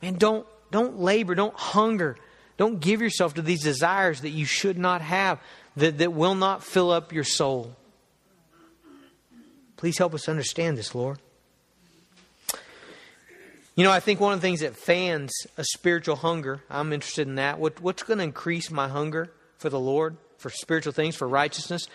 [0.00, 2.16] Man, don't don't labor, don't hunger,
[2.56, 5.38] don't give yourself to these desires that you should not have,
[5.76, 7.76] that, that will not fill up your soul.
[9.76, 11.18] Please help us understand this, Lord.
[13.74, 17.26] You know, I think one of the things that fans a spiritual hunger, I'm interested
[17.26, 17.58] in that.
[17.58, 20.16] What, what's going to increase my hunger for the Lord?
[20.42, 21.88] for spiritual things, for righteousness.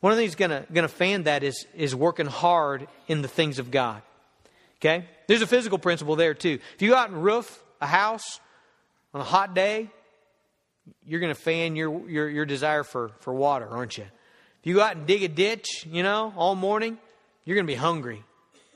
[0.00, 3.20] One of the things going to going to fan that is is working hard in
[3.20, 4.00] the things of God.
[4.80, 6.60] Okay, there's a physical principle there too.
[6.76, 8.40] If you go out and roof a house
[9.12, 9.90] on a hot day,
[11.04, 14.04] you're going to fan your, your your desire for for water, aren't you?
[14.60, 16.96] If you go out and dig a ditch, you know, all morning,
[17.44, 18.22] you're going to be hungry.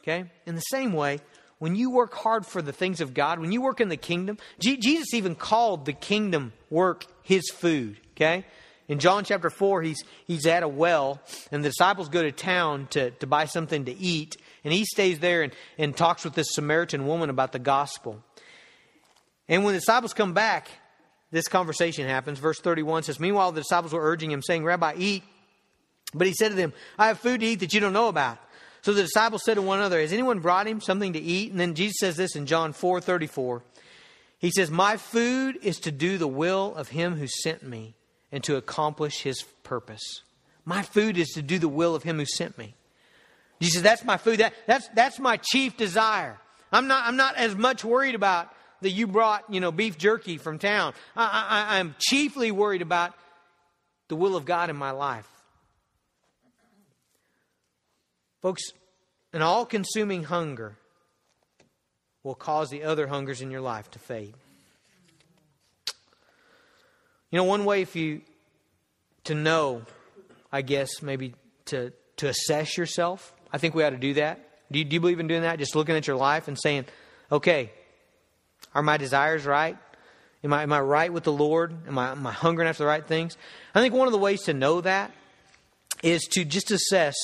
[0.01, 1.21] Okay, in the same way.
[1.63, 4.37] When you work hard for the things of God, when you work in the kingdom,
[4.59, 8.01] Jesus even called the kingdom work his food.
[8.17, 8.45] Okay?
[8.89, 11.21] In John chapter 4, he's, he's at a well,
[11.53, 15.21] and the disciples go to town to, to buy something to eat, and he stays
[15.21, 18.25] there and, and talks with this Samaritan woman about the gospel.
[19.49, 20.67] And when the disciples come back,
[21.31, 22.41] this conversation happens.
[22.41, 25.23] Verse 31 says, Meanwhile, the disciples were urging him, saying, Rabbi, eat.
[26.13, 28.39] But he said to them, I have food to eat that you don't know about.
[28.83, 31.51] So the disciples said to one another, Has anyone brought him something to eat?
[31.51, 33.63] And then Jesus says this in John 4 34.
[34.39, 37.95] He says, My food is to do the will of him who sent me
[38.33, 40.23] and to accomplish his purpose.
[40.65, 42.75] My food is to do the will of him who sent me.
[43.61, 44.41] Jesus, That's my food.
[44.41, 46.39] That, that's, that's my chief desire.
[46.73, 50.39] I'm not, I'm not as much worried about that you brought, you know, beef jerky
[50.39, 50.95] from town.
[51.15, 53.15] I, I, I'm chiefly worried about
[54.09, 55.29] the will of God in my life.
[58.43, 58.63] Folks,
[59.33, 60.77] an all consuming hunger
[62.23, 64.35] will cause the other hungers in your life to fade.
[67.31, 68.21] You know, one way if you
[69.25, 69.83] to know,
[70.53, 71.35] I guess, maybe
[71.67, 74.39] to to assess yourself, I think we ought to do that.
[74.71, 75.59] Do you, do you believe in doing that?
[75.59, 76.87] Just looking at your life and saying,
[77.31, 77.71] okay,
[78.75, 79.77] are my desires right?
[80.45, 81.75] Am I, am I right with the Lord?
[81.87, 83.37] Am I, am I hungering after the right things?
[83.75, 85.13] I think one of the ways to know that
[86.03, 87.15] is to just assess,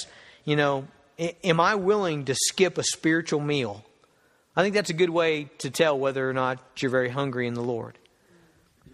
[0.44, 0.86] you know,
[1.18, 3.84] am I willing to skip a spiritual meal?
[4.56, 7.54] I think that's a good way to tell whether or not you're very hungry in
[7.54, 7.98] the Lord.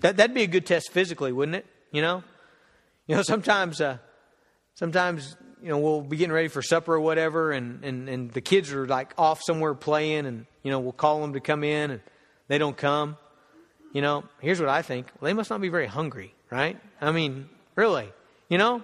[0.00, 1.66] That, that'd be a good test physically, wouldn't it?
[1.90, 2.22] You know?
[3.06, 3.98] You know, sometimes, uh,
[4.74, 8.40] sometimes, you know, we'll be getting ready for supper or whatever, and, and, and the
[8.40, 11.90] kids are like off somewhere playing, and, you know, we'll call them to come in,
[11.90, 12.00] and
[12.48, 13.16] they don't come.
[13.92, 15.06] You know, here's what I think.
[15.20, 16.78] Well, they must not be very hungry, right?
[17.00, 18.12] I mean, really.
[18.48, 18.82] You know,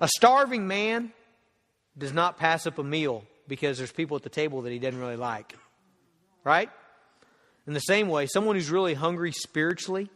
[0.00, 1.12] a starving man
[1.96, 4.98] does not pass up a meal because there's people at the table that he doesn't
[4.98, 5.54] really like.
[6.44, 6.70] Right?
[7.66, 10.10] In the same way, someone who's really hungry spiritually,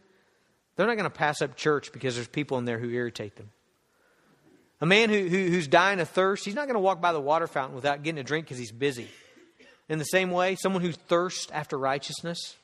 [0.75, 3.51] they're not going to pass up church because there's people in there who irritate them.
[4.79, 7.19] A man who, who, who's dying of thirst, he's not going to walk by the
[7.19, 9.07] water fountain without getting a drink because he's busy.
[9.89, 12.55] In the same way, someone who thirsts after righteousness,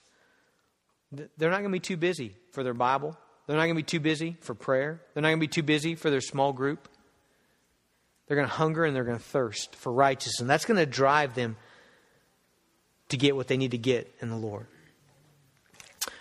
[1.12, 3.18] they're not going to be too busy for their Bible.
[3.48, 5.02] They're not going to be too busy for prayer.
[5.14, 6.88] They're not going to be too busy for their small group.
[8.28, 10.40] They're going to hunger and they're going to thirst for righteousness.
[10.40, 11.58] And that's going to drive them
[13.10, 14.68] to get what they need to get in the Lord.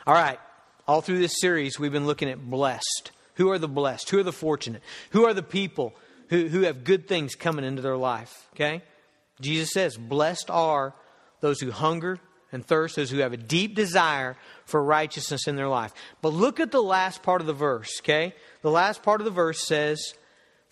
[0.07, 0.39] All right.
[0.87, 3.13] All through this series, we've been looking at blessed.
[3.37, 4.11] Who are the blessed?
[4.11, 4.83] Who are the fortunate?
[5.11, 5.95] Who are the people
[6.29, 8.49] who, who have good things coming into their life?
[8.55, 8.83] Okay?
[9.41, 10.95] Jesus says, Blessed are
[11.41, 12.19] those who hunger
[12.51, 14.37] and thirst, those who have a deep desire
[14.67, 15.93] for righteousness in their life.
[16.21, 18.35] But look at the last part of the verse, okay?
[18.61, 20.15] The last part of the verse says,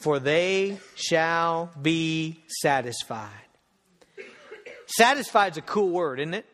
[0.00, 3.28] For they shall be satisfied.
[4.86, 6.46] Satisfied is a cool word, isn't it?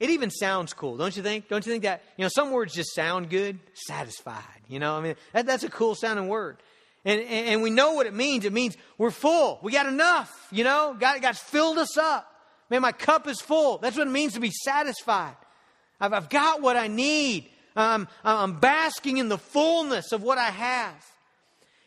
[0.00, 1.48] It even sounds cool, don't you think?
[1.48, 3.58] Don't you think that, you know, some words just sound good?
[3.74, 6.56] Satisfied, you know, I mean, that, that's a cool sounding word.
[7.04, 8.44] And, and, and we know what it means.
[8.44, 9.60] It means we're full.
[9.62, 10.96] We got enough, you know?
[10.98, 12.26] God, God's filled us up.
[12.70, 13.78] Man, my cup is full.
[13.78, 15.36] That's what it means to be satisfied.
[16.00, 17.48] I've, I've got what I need.
[17.76, 21.13] Um, I'm basking in the fullness of what I have.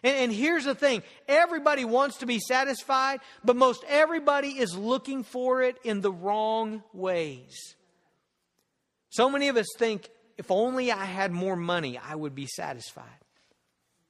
[0.03, 5.23] And, and here's the thing everybody wants to be satisfied, but most everybody is looking
[5.23, 7.75] for it in the wrong ways.
[9.09, 13.05] So many of us think if only I had more money, I would be satisfied.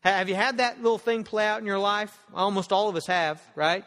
[0.01, 2.17] Have you had that little thing play out in your life?
[2.33, 3.85] Almost all of us have, right?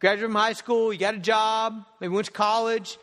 [0.00, 2.98] Graduated from high school, you got a job, maybe went to college,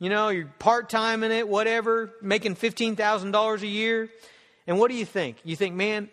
[0.00, 4.08] you know, you're part time in it, whatever, making $15,000 a year.
[4.66, 5.36] And what do you think?
[5.44, 6.08] You think, man,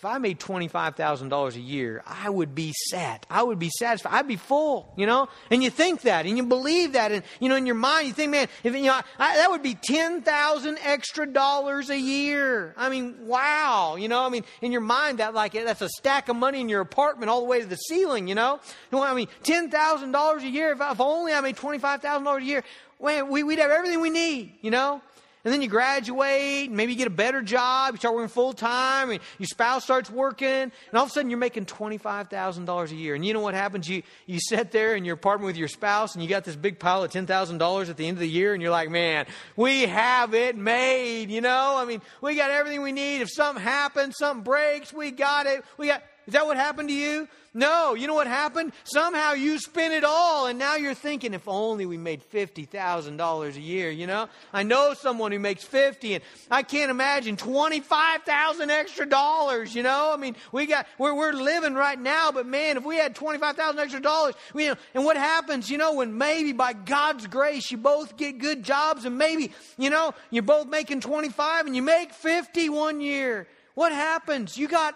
[0.00, 3.26] if I made $25,000 a year, I would be set.
[3.28, 4.14] I would be satisfied.
[4.14, 5.28] I'd be full, you know?
[5.50, 7.12] And you think that and you believe that.
[7.12, 9.62] And, you know, in your mind, you think, man, if, you know, I, that would
[9.62, 12.72] be 10,000 extra dollars a year.
[12.78, 13.96] I mean, wow.
[13.96, 16.70] You know, I mean, in your mind, that like, that's a stack of money in
[16.70, 18.58] your apartment all the way to the ceiling, you know?
[18.90, 20.72] I mean, $10,000 a year.
[20.72, 22.64] If, if only I made $25,000 a year,
[23.02, 25.02] man, we, we'd have everything we need, you know?
[25.44, 29.10] And then you graduate, maybe you get a better job, you start working full time,
[29.10, 33.14] and your spouse starts working, and all of a sudden you're making $25,000 a year.
[33.14, 33.88] And you know what happens?
[33.88, 36.78] You, you sit there in your apartment with your spouse, and you got this big
[36.78, 39.26] pile of $10,000 at the end of the year, and you're like, man,
[39.56, 41.76] we have it made, you know?
[41.78, 43.22] I mean, we got everything we need.
[43.22, 45.64] If something happens, something breaks, we got it.
[45.78, 47.26] We got, is that what happened to you?
[47.52, 48.70] No, you know what happened?
[48.84, 53.60] Somehow you spent it all, and now you're thinking, if only we made $50,000 a
[53.60, 54.28] year, you know?
[54.52, 60.12] I know someone who makes 50, and I can't imagine 25,000 extra dollars, you know?
[60.14, 63.80] I mean, we got, we're, we're living right now, but man, if we had 25,000
[63.80, 67.76] extra dollars, you know, and what happens, you know, when maybe by God's grace you
[67.76, 72.12] both get good jobs, and maybe, you know, you're both making 25 and you make
[72.12, 73.48] 50 one year.
[73.74, 74.56] What happens?
[74.56, 74.94] You got,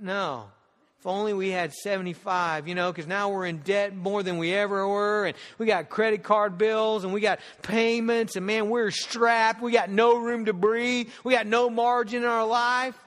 [0.00, 0.50] no.
[0.98, 4.52] If only we had 75, you know, because now we're in debt more than we
[4.52, 8.90] ever were, and we got credit card bills, and we got payments, and man, we're
[8.90, 9.62] strapped.
[9.62, 11.08] We got no room to breathe.
[11.22, 12.98] We got no margin in our life.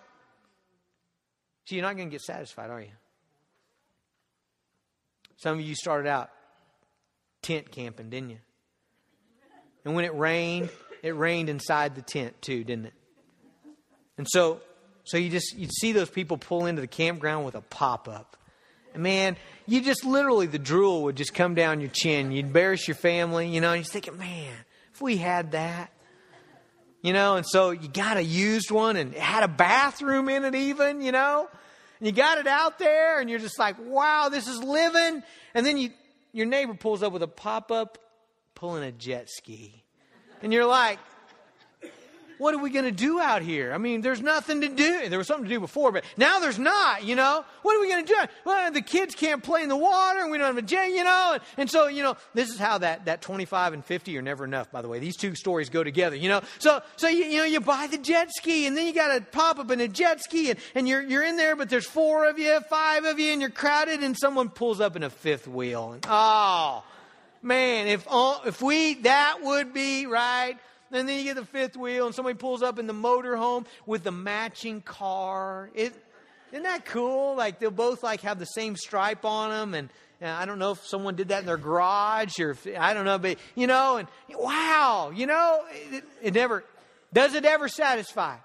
[1.65, 2.91] See, you're not going to get satisfied, are you?
[5.35, 6.29] Some of you started out
[7.41, 8.39] tent camping, didn't you?
[9.83, 10.69] And when it rained,
[11.03, 12.93] it rained inside the tent too, didn't it?
[14.17, 14.61] And so
[15.03, 18.37] so you just you'd see those people pull into the campground with a pop up.
[18.93, 22.31] And man, you just literally the drool would just come down your chin.
[22.31, 24.53] You'd embarrass your family, you know, and you're thinking, man,
[24.93, 25.91] if we had that.
[27.01, 30.45] You know, and so you got a used one and it had a bathroom in
[30.45, 31.49] it even, you know.
[31.99, 35.23] And you got it out there and you're just like, wow, this is living.
[35.55, 35.91] And then you
[36.31, 37.97] your neighbor pulls up with a pop up
[38.55, 39.83] pulling a jet ski.
[40.43, 40.99] And you're like,
[42.41, 43.71] what are we going to do out here?
[43.71, 45.07] I mean, there's nothing to do.
[45.09, 47.45] There was something to do before, but now there's not, you know?
[47.61, 48.19] What are we going to do?
[48.45, 51.03] Well, the kids can't play in the water and we don't have a jet, you
[51.03, 51.33] know?
[51.33, 54.43] And, and, so, you know, this is how that, that 25 and 50 are never
[54.43, 54.97] enough, by the way.
[54.97, 56.41] These two stories go together, you know?
[56.57, 59.21] So, so you, you know, you buy the jet ski and then you got to
[59.21, 62.27] pop up in a jet ski and, and you're, you're in there, but there's four
[62.27, 65.47] of you, five of you, and you're crowded and someone pulls up in a fifth
[65.47, 65.91] wheel.
[65.91, 66.83] And, oh,
[67.43, 68.07] man, if,
[68.47, 70.57] if we, that would be right
[70.91, 74.03] and then you get the fifth wheel, and somebody pulls up in the motorhome with
[74.03, 75.69] the matching car.
[75.73, 75.93] It,
[76.51, 77.35] isn't that cool?
[77.35, 80.71] Like they'll both like have the same stripe on them, and, and I don't know
[80.71, 83.97] if someone did that in their garage or if, I don't know, but you know,
[83.97, 86.63] and wow, you know, it, it never
[87.13, 88.37] does it ever satisfy.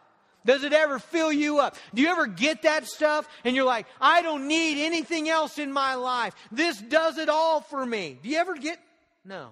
[0.44, 1.76] Does it ever fill you up?
[1.92, 5.72] Do you ever get that stuff and you're like, I don't need anything else in
[5.72, 6.34] my life.
[6.52, 8.16] This does it all for me.
[8.22, 8.78] Do you ever get?
[9.24, 9.50] No.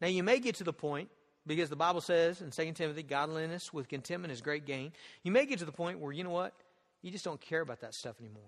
[0.00, 1.10] Now, you may get to the point,
[1.46, 4.92] because the Bible says in 2 Timothy, godliness with contentment is great gain.
[5.22, 6.54] You may get to the point where, you know what?
[7.02, 8.42] You just don't care about that stuff anymore.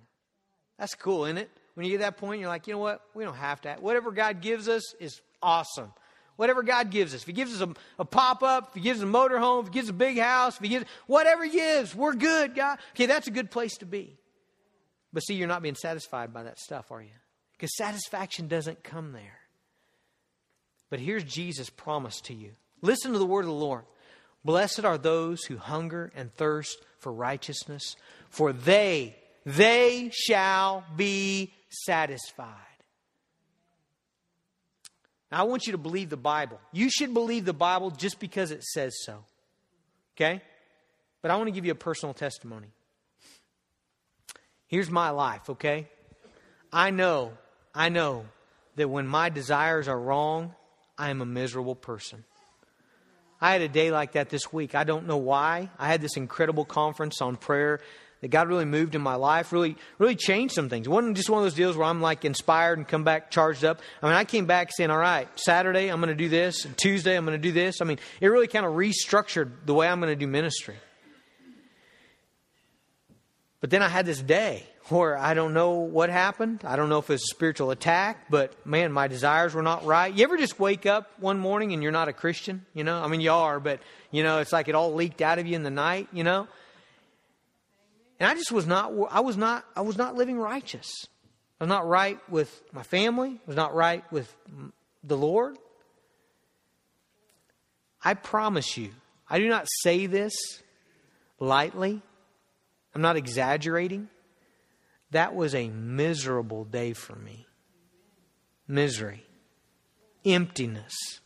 [0.79, 1.51] That's cool, isn't it?
[1.75, 3.03] When you get that point, you're like, you know what?
[3.15, 3.77] We don't have to.
[3.81, 5.93] Whatever God gives us is awesome.
[6.37, 7.23] Whatever God gives us.
[7.23, 9.69] If He gives us a, a pop up, if He gives us a motorhome, if
[9.69, 12.79] He gives us a big house, if He gives whatever He gives, we're good, God.
[12.95, 14.19] Okay, that's a good place to be.
[15.13, 17.11] But see, you're not being satisfied by that stuff, are you?
[17.53, 19.42] Because satisfaction doesn't come there.
[20.93, 22.51] But here's Jesus' promise to you
[22.83, 23.85] listen to the word of the Lord.
[24.45, 27.97] Blessed are those who hunger and thirst for righteousness,
[28.29, 32.47] for they, they shall be satisfied.
[35.31, 36.61] Now, I want you to believe the Bible.
[36.73, 39.25] You should believe the Bible just because it says so.
[40.15, 40.43] Okay?
[41.23, 42.69] But I want to give you a personal testimony.
[44.67, 45.89] Here's my life, okay?
[46.71, 47.33] I know,
[47.75, 48.27] I know
[48.77, 50.55] that when my desires are wrong,
[51.03, 52.23] I am a miserable person.
[53.41, 54.77] I had a day like that this week.
[54.77, 55.69] I don't know why.
[55.77, 57.81] I had this incredible conference on prayer
[58.21, 60.87] that God really moved in my life, really, really changed some things.
[60.87, 63.65] It wasn't just one of those deals where I'm like inspired and come back charged
[63.65, 63.81] up.
[64.01, 67.17] I mean, I came back saying, all right, Saturday I'm going to do this, Tuesday
[67.17, 67.81] I'm going to do this.
[67.81, 70.77] I mean, it really kind of restructured the way I'm going to do ministry.
[73.61, 76.63] But then I had this day where I don't know what happened.
[76.65, 80.13] I don't know if it's a spiritual attack, but man, my desires were not right.
[80.13, 82.67] You ever just wake up one morning and you're not a Christian?
[82.75, 83.81] You know, I mean, you are, but
[84.11, 86.09] you know, it's like it all leaked out of you in the night.
[86.13, 86.49] You know,
[88.19, 88.93] and I just was not.
[89.11, 89.65] I was not.
[89.77, 91.07] I was not living righteous.
[91.61, 93.31] I was not right with my family.
[93.31, 94.35] I was not right with
[95.05, 95.57] the Lord.
[98.05, 98.91] I promise you,
[99.31, 100.35] I do not say this
[101.39, 102.03] lightly.
[102.95, 104.09] I'm not exaggerating.
[105.13, 107.47] That was a miserable day for me.
[108.67, 109.25] Misery,
[110.25, 111.21] emptiness.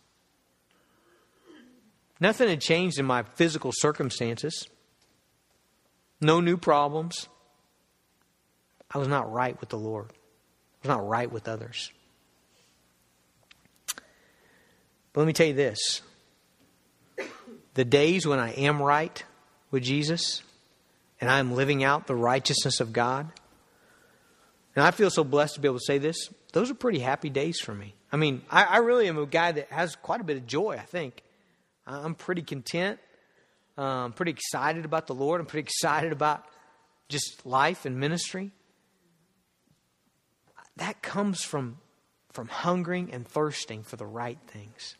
[2.18, 4.68] Nothing had changed in my physical circumstances,
[6.20, 7.28] no new problems.
[8.93, 11.93] I was not right with the Lord, I was not right with others.
[15.12, 16.03] But let me tell you this
[17.74, 19.22] the days when I am right
[19.70, 20.43] with Jesus,
[21.20, 23.30] and I'm living out the righteousness of God.
[24.77, 26.29] And I feel so blessed to be able to say this.
[26.53, 27.95] Those are pretty happy days for me.
[28.12, 30.77] I mean, I, I really am a guy that has quite a bit of joy,
[30.79, 31.22] I think.
[31.87, 32.99] I'm pretty content.
[33.79, 35.41] I'm um, pretty excited about the Lord.
[35.41, 36.45] I'm pretty excited about
[37.09, 38.53] just life and ministry.
[40.77, 41.79] That comes from,
[42.33, 44.97] from hungering and thirsting for the right things.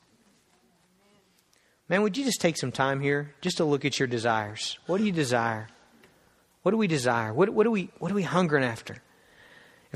[1.89, 4.79] Man, would you just take some time here just to look at your desires?
[4.87, 5.69] What do you desire?
[6.63, 7.33] What do we desire?
[7.33, 8.97] What, what, are we, what are we hungering after?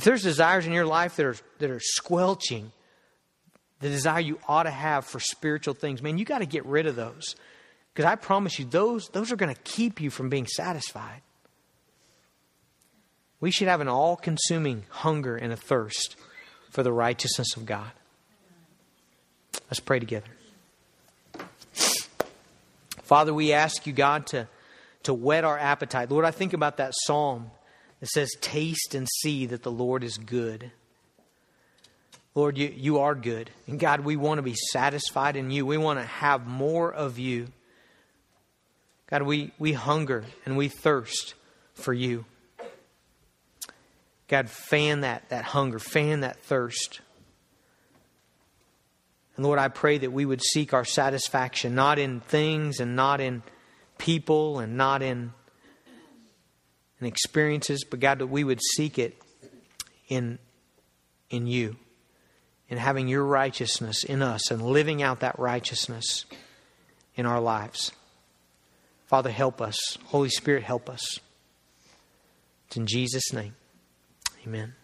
[0.00, 2.72] If there's desires in your life that are, that are squelching
[3.80, 6.86] the desire you ought to have for spiritual things, man, you got to get rid
[6.86, 7.36] of those.
[7.92, 11.20] Because I promise you, those, those are going to keep you from being satisfied.
[13.40, 16.16] We should have an all consuming hunger and a thirst
[16.70, 17.90] for the righteousness of God.
[19.66, 20.30] Let's pray together.
[23.02, 24.48] Father, we ask you, God, to
[25.02, 26.10] to whet our appetite.
[26.10, 27.50] Lord, I think about that psalm
[28.00, 30.72] that says, Taste and see that the Lord is good.
[32.34, 33.50] Lord, you, you are good.
[33.66, 35.66] And God, we want to be satisfied in you.
[35.66, 37.48] We want to have more of you.
[39.08, 41.34] God, we, we hunger and we thirst
[41.74, 42.24] for you.
[44.28, 47.00] God, fan that, that hunger, fan that thirst.
[49.36, 53.20] And Lord, I pray that we would seek our satisfaction not in things and not
[53.20, 53.42] in
[53.98, 55.32] people and not in,
[57.00, 59.20] in experiences, but God, that we would seek it
[60.08, 60.38] in,
[61.30, 61.76] in you,
[62.68, 66.26] in having your righteousness in us and living out that righteousness
[67.14, 67.92] in our lives.
[69.06, 69.76] Father, help us.
[70.06, 71.18] Holy Spirit, help us.
[72.68, 73.54] It's in Jesus' name.
[74.46, 74.74] Amen.